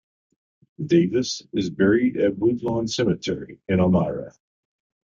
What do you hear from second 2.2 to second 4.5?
Woodlawn Cemetery in Elmira.